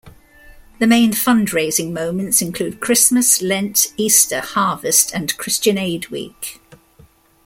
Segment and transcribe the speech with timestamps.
[0.79, 6.59] The main fundraising moments include Christmas, Lent, Easter, Harvest, and Christian Aid Week.